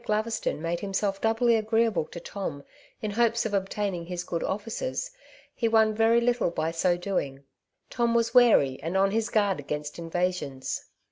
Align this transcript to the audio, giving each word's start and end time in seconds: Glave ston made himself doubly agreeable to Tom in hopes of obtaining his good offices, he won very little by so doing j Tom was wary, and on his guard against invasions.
Glave 0.03 0.33
ston 0.33 0.63
made 0.63 0.79
himself 0.79 1.21
doubly 1.21 1.55
agreeable 1.55 2.05
to 2.05 2.19
Tom 2.19 2.63
in 3.03 3.11
hopes 3.11 3.45
of 3.45 3.53
obtaining 3.53 4.07
his 4.07 4.23
good 4.23 4.43
offices, 4.43 5.11
he 5.53 5.67
won 5.67 5.93
very 5.93 6.19
little 6.19 6.49
by 6.49 6.71
so 6.71 6.97
doing 6.97 7.35
j 7.35 7.43
Tom 7.91 8.15
was 8.15 8.33
wary, 8.33 8.79
and 8.81 8.97
on 8.97 9.11
his 9.11 9.29
guard 9.29 9.59
against 9.59 9.99
invasions. 9.99 10.85